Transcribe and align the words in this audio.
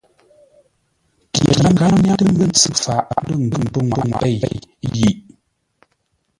Pye 1.31 1.53
gháp 1.77 1.93
nyáŋtə́ 2.03 2.27
mə́ntsʉ 2.37 2.69
faʼ 2.83 3.05
lə́ 3.27 3.37
ngʉ́ 3.45 3.63
pənŋwaʼa 3.73 4.11
pěi 4.19 4.37
yiʼ. 4.95 5.15